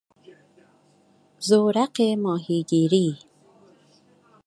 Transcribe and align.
زورق 1.47 1.97
ماهیگیری 2.23 3.17